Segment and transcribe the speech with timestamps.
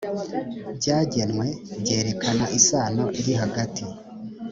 [0.77, 1.47] byagenwe
[1.81, 3.83] byerekana isano iri hagati